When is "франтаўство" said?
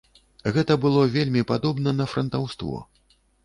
2.17-2.83